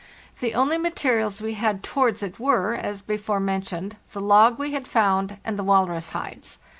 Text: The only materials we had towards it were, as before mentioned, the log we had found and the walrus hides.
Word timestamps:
The 0.39 0.55
only 0.55 0.79
materials 0.79 1.43
we 1.43 1.53
had 1.53 1.83
towards 1.83 2.23
it 2.23 2.39
were, 2.39 2.73
as 2.73 3.03
before 3.03 3.39
mentioned, 3.39 3.97
the 4.13 4.19
log 4.19 4.57
we 4.57 4.71
had 4.71 4.87
found 4.87 5.37
and 5.45 5.59
the 5.59 5.63
walrus 5.63 6.09
hides. 6.09 6.57